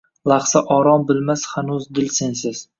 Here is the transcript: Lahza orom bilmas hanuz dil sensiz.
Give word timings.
Lahza 0.31 0.63
orom 0.77 1.05
bilmas 1.13 1.45
hanuz 1.53 1.87
dil 2.01 2.13
sensiz. 2.19 2.69